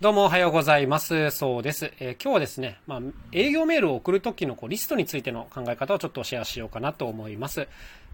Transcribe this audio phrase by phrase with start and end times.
[0.00, 1.30] どうもおはようございます。
[1.30, 1.92] そうです。
[2.00, 3.00] えー、今日はですね、まあ、
[3.32, 7.68] 営業メールを送るときのこうリストについての考え方をちょっとシェアしようかなと思います。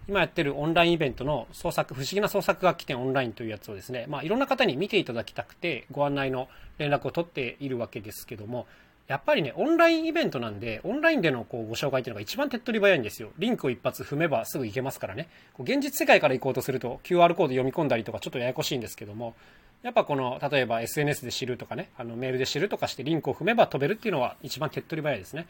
[0.09, 6.49] 今やってるオンラインイベントの創作、不思議な創作楽器店オンラインというやつをですね、まあ、いろんな方に見ていただきたくて、ご案内の
[6.79, 8.67] 連絡を取っているわけですけども、
[9.07, 13.31] やっぱりね、オンラインイベントなんで、オンラインでのこうご紹介っていうのが一番手っ取り早いんですよ。
[13.39, 15.29] リンクを一発踏めばすぐ行けますからね。
[15.53, 19.37] こう現実世界から行こうとすると QR コード読み込んだりとかちょっとややこしいんですけども、
[19.83, 25.47] やっぱこの、例えば SNS で知るとかね、あのメールで知るとかしてリンクを踏めば飛べるっていうのは一番手っ取り早いですね。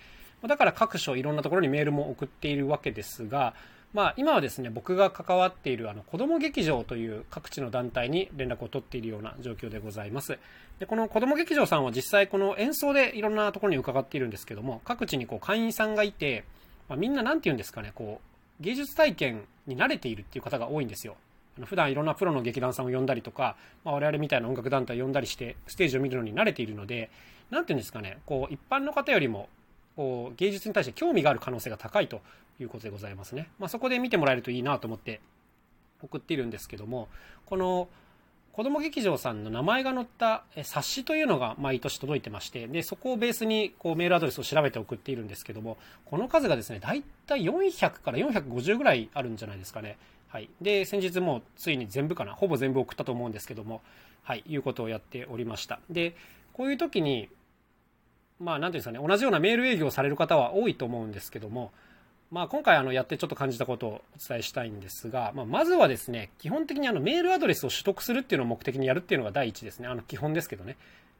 [0.46, 3.54] だから各所いろんなところにメールも送っているわけですが、
[3.94, 10.38] まあ、今はですね、僕が関わっているあの子ども劇場という各地の団体に連絡を取っているような状況でございます。
[10.78, 16.44] で、この子ども劇場さんは実際この演奏でいろんなところに伺っているんですけども、各地にこう会員さんがいて、
[16.88, 18.20] まあ、みんな何て言うんですかね、こ
[18.60, 21.16] う、芸術体験に慣れているっていう方が多いんですよ。
[21.64, 27.10] 普段いろんなプロの劇団さんを呼んだりとか、まあ、我々みたいな音楽団体を呼んだりしてステージを見るのに慣れているので
[27.50, 29.48] 何て言うんですかねこう一般の方よりも
[29.96, 32.20] こう芸術に対して興味がある可能性が高いと
[32.60, 35.20] いうことでございますね、まあ、そこで見てもらえるといいなと思って
[36.02, 37.08] 送っているんですけども
[37.46, 37.88] この
[38.52, 45.76] 子ども劇場さんの名前が載った冊子というのが毎年届いてましてでそこをベースにこうメールアドレスを調べて送っているんですけども
[46.06, 49.98] この数がですね大体400から450ぐらいあるんじゃないですかね。
[50.28, 50.50] はい。
[50.60, 53.82] で、先日もうついに全部かな、ほぼ全部送ったと思うんですけども、
[54.22, 55.80] はい、いうことをやっておりました。
[55.88, 56.16] で、
[56.52, 57.28] こういう時に、
[58.40, 61.72] まあ、なんていうんですかね、同じようなメール営業をされる方は多いと思うんですけども、
[62.30, 69.86] まあ、今回あのやってちょっと感じたことをお伝えしたいんですが、まあ、まずはですね、基本的にあのメールアドレスを取得するっていうのを目的にやるっていうのが第一ですね。
[69.86, 70.76] あの基本ですけどね。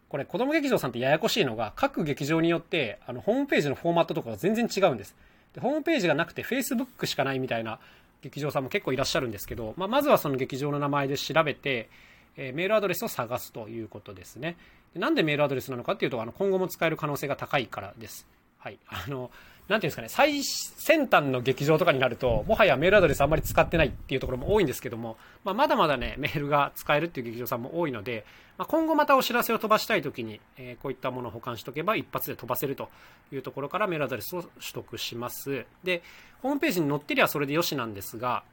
[0.08, 5.16] これ、子供劇場さんってややこしいのが、各劇場によって、あの、ホームページのフォーマットとかが全然違うんです。
[5.54, 7.80] で、ホームページがなくて Facebook しかないみたいな
[8.26, 11.88] 劇場さんも結構いらっしゃるんですけど、まあ、まずはその劇場の名前で調べて、
[12.36, 14.56] え、メールアドレスを探すということですね。
[14.94, 18.26] でなんでメールアドレスなのかっていうと、あの今後も使える可能性が高いからです。
[18.58, 18.78] はい。
[18.88, 19.30] あの、
[19.68, 28.24] なんていうんですかね、最先端の劇場とかになると、もはやメールアドレスあんまり使ってないっていうところも多いんですけども、まあ、まだまだね、メールが使えるっていう劇場さんも多いので、
[28.58, 32.88] まあ、今後またお知らせを飛ばしたいときに、えー、こういったものを保管しておけば一発で飛ばせると
[33.32, 35.66] いうところからメールアドレスを取得します。
[35.82, 36.02] で、
[36.42, 38.44] ホームページに載ってりゃそれでよしなんですが、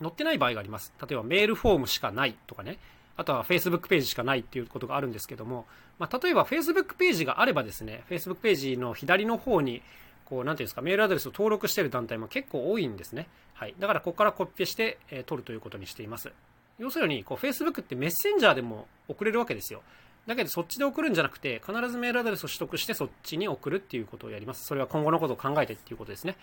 [0.00, 0.92] 載ってない場合があります。
[1.00, 2.78] 例えばメールフォームしかないとかね、
[3.16, 5.64] あとは Facebook ページしかないっていうことがあるんですけども、
[5.98, 9.82] まあ、例えば Facebook ページがあればですね、Facebook ページの左の方に、
[10.28, 13.28] こう、なんていうんですか、メールアドレスを登録している団体も結構多いんですね。
[13.54, 13.74] はい。
[13.78, 16.30] だからここからコピペして、えー、取るということにしています。
[16.78, 19.82] 要するに、こう、Facebook ってメッセンジャーでも送れるわけですよ。
[20.26, 24.64] だけどそっちで送るんじゃなくて、必ずメールアドレスを取得してそっちに送るっていうことをやります。
[24.66, 26.36] それは今後のことを考えてっていうことですね。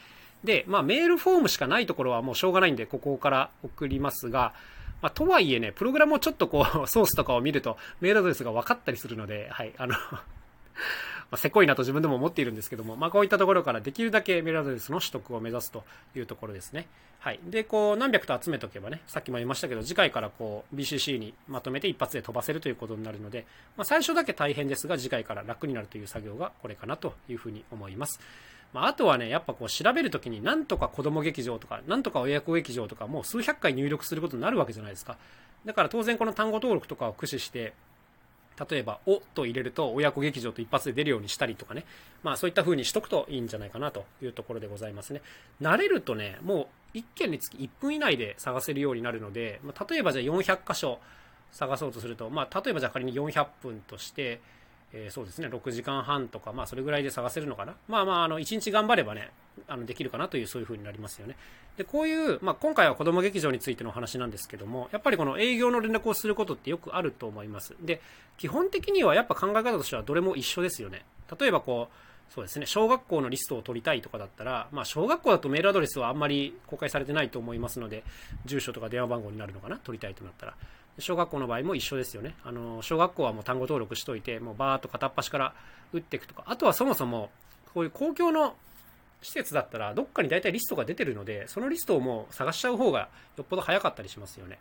[0.43, 4.53] で、まあメールフォームしかないところはもうしょうがないんで、ここから送りますが、
[5.01, 9.95] まあ、とはいえね、プログラムをちょっとこう、ソースとかを見ると、メールアドレスが分かったりするので、はい、あの
[11.33, 15.83] まあ、せこいなと自分でも思っているんですけども、まあ、こういったところからできるだけメールアドレスの取得を目指すと
[16.15, 16.85] いうところですね。
[17.17, 17.39] はい。
[17.49, 28.19] で、こう、何百と集めておけばね、さっきも言いましたけど、次回からこう、BCC にまとめて一発で飛ばせるということになるので、まあ、最初だけ大変ですが、次回から楽になるという作業がこれかなというふうに思います。
[28.71, 35.17] まあ、とはね、やっぱこう調べるときに、なんとか子供劇場とか、なんとか親子劇場とか、もう数百回入力することになるわけじゃないですか。
[35.65, 37.73] だから当然この単語登録とかを駆使して、
[38.69, 41.85] 例えば、おと入れると親子劇場と一発で出るようにしたりとかね。
[42.23, 45.21] まあそういった風にしとくといいんじゃないかなというところでございますね。
[45.61, 50.99] 慣れるとね、もう1件につき1分以内で探せるようになるので、まあ、例えばじゃあ400箇所
[51.51, 54.39] 探そうとすると、まあ例えばじゃあ仮に400分として、
[54.93, 57.75] えー、そうですね、6時間半とか、まあそれぐらいで探せるのかな。
[57.87, 59.31] まあまあ、あの、1日頑張ればね、
[59.67, 61.35] あのできるかなという、そういう風になりますよね。
[61.77, 67.75] で、こういう、まあ今回は子供劇場についてのお話なんですけども、やっぱりこの営業の連絡をすることってよくあると思います。
[67.81, 68.01] で、
[68.37, 71.05] 基本的にはやっぱ考え方としてはどれも一緒ですよね。
[71.39, 78.03] 例えばこう、そうですね、小学校のリストを取りたいとかだったら、まあ小学校だとメールアドレスはあんまり公開されてないと思いますので、
[78.45, 80.55] 住所とか電話番号になるのかな、取りたいとなったら。
[80.99, 82.35] 小学校の場合も一緒ですよね。
[82.43, 85.53] あの、小学校はもう単語登録しといて、もうバーっと片っ端から
[85.91, 87.31] 打っていくとか、あとはそもそも、
[87.73, 88.55] こういう公共の
[89.23, 94.59] 施設だったら、どっかに大体リストが出てるので、そのリストをもう探しちゃう方がよっぽど早かったりしますよね。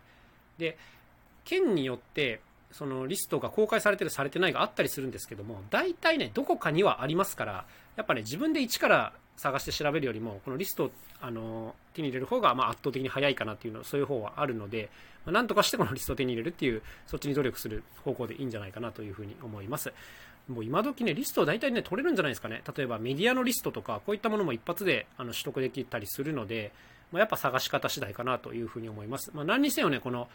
[0.56, 0.78] で、
[1.44, 2.40] 県によって、
[2.72, 7.64] そのリストが公開されてるされてないがあったりするんですけども、大体ね、どこかにはありますから、
[7.96, 10.90] やっぱね、自分で一から探して調べるよりも、このリストを
[11.20, 14.88] あの手に入れる方がま圧倒的に早いかなっていうの、そういう方はあるので、
[15.24, 19.92] まあ、なんとかしてこのリストを手に入れるっていう、そっちに努力する方向でいいんじゃないかなというふうに思います。
[20.48, 22.62] もう今時ね、リストを大体ね、取れるんじゃないですかね。
[22.76, 26.72] 例えばメディアのリストとか、こういったものも一発であの取得できたりするので、
[27.12, 29.30] まあ、やっぱ探し方次第かなというふうに思います。
[29.34, 30.28] まあ、何にせよね、この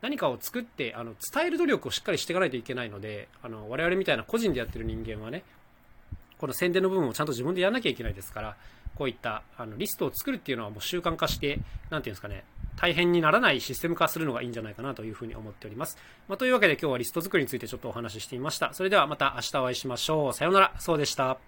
[0.00, 5.42] 何かを作ってあの伝える努力をしっかりしていかないといけないのであの我々みたいな個人でやってる人間はね
[6.38, 8.56] この宣伝の部分をちゃんと自分でやらなきゃいけないですから
[8.94, 11.60] こういったあのリストを作るっていうのはもう習慣化して
[11.90, 12.44] 何ていうんですかね
[12.76, 15.98] 大変にならないシステム化するのがいいんじゃないかなというふうに思っております。
[16.28, 18.72] まあ、というわけで今日はリスト作りについてちょっとお話ししてみました。
[18.72, 20.32] それではまた明日お会いしましょう。
[20.32, 20.72] さようなら。
[20.78, 21.38] そうでした。